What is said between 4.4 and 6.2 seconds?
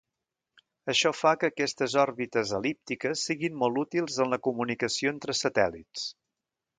comunicació entre satèl·lits.